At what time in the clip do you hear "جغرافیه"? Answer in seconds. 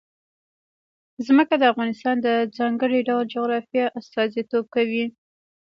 3.33-3.85